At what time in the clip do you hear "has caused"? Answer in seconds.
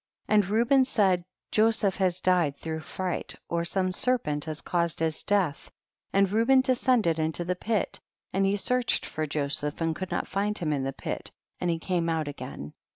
4.45-4.99